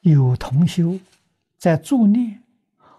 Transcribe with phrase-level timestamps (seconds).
[0.00, 0.98] 有同修
[1.58, 2.42] 在助念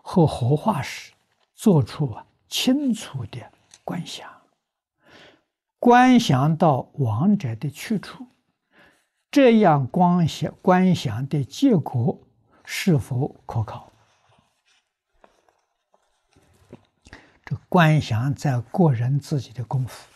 [0.04, 1.12] 和活化时，
[1.56, 2.16] 做出
[2.48, 3.52] 清楚的
[3.84, 4.30] 观想，
[5.80, 8.28] 观想到亡者的去处，
[9.32, 12.20] 这样观想观想的结果
[12.66, 13.92] 是否可靠？
[17.44, 20.08] 这观想在个人自己的功夫，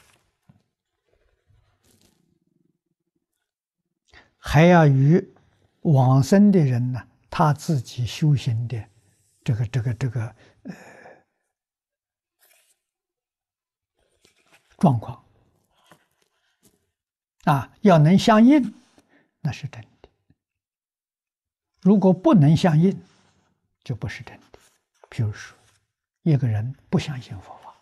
[4.38, 5.35] 还要与
[5.94, 8.90] 往生的人呢，他自己修行的
[9.44, 10.76] 这个这个这个呃。
[14.78, 15.24] 状况
[17.46, 18.74] 啊，要能相应，
[19.40, 20.10] 那是真的；
[21.82, 23.02] 如果不能相应，
[23.86, 24.60] 就不是真的。
[25.10, 25.58] 比如说，
[26.24, 27.74] 一个人不相信佛法，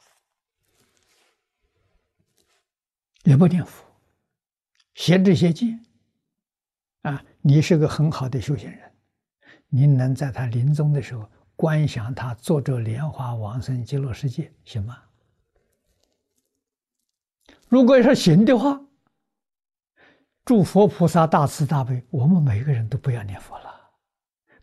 [3.23, 3.83] 也不念佛，
[4.93, 5.83] 邪知邪见
[7.03, 8.91] 啊，你是个很好的修行人，
[9.69, 15.01] 你能在他临终的时候观想他坐着莲花往生极乐世界，行吗？
[17.67, 18.81] 如果是行的话，
[20.45, 23.91] 诸佛菩萨大慈大悲，我们每个人都不要念佛了，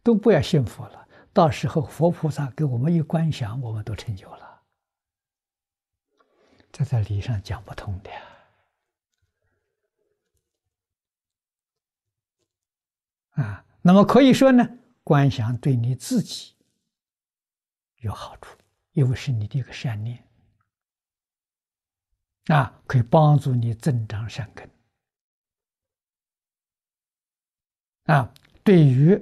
[0.02, 1.08] 都不要信佛了。
[1.32, 4.62] 到时候佛菩萨给我们一观想，我们都成就了。
[6.72, 8.10] 这在理上讲不通的
[13.42, 13.64] 啊。
[13.82, 14.68] 那么可以说呢，
[15.02, 16.54] 观想对你自己
[17.96, 18.56] 有好处，
[18.92, 20.22] 因为是你的一个善念。
[22.46, 24.68] 啊，可以帮助你增长善根。
[28.04, 28.32] 啊，
[28.64, 29.16] 对于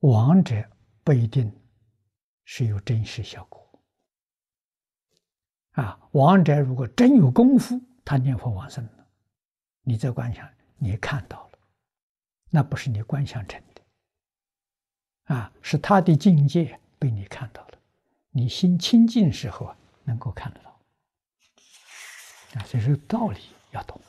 [0.00, 0.68] 亡者
[1.02, 1.50] 不一定
[2.44, 3.66] 是有真实效果。
[5.72, 9.06] 啊，亡者如果真有功夫，他念佛往生了，
[9.82, 11.47] 你在观想，你看到了，
[12.50, 17.78] 那不是你观想成的，啊，是他的境界被你看到了，
[18.30, 20.80] 你心清净时候啊，能够看得到。
[22.54, 23.40] 啊，所以说道理
[23.72, 24.00] 要懂。